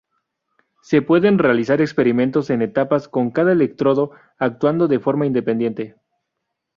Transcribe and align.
Se 0.81 1.03
pueden 1.03 1.37
realizar 1.37 1.79
experimentos 1.79 2.49
en 2.49 2.63
etapas 2.63 3.07
con 3.07 3.29
cada 3.29 3.51
electrodo 3.51 4.09
actuando 4.39 4.87
de 4.87 4.99
forma 4.99 5.27
independiente. 5.27 5.95